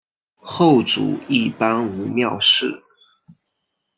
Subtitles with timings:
[0.33, 2.81] 后主一般无庙谥。